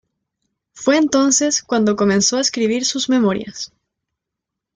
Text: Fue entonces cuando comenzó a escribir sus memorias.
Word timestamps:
Fue 0.73 0.97
entonces 0.97 1.61
cuando 1.61 1.95
comenzó 1.95 2.37
a 2.37 2.41
escribir 2.41 2.85
sus 2.85 3.07
memorias. 3.07 3.71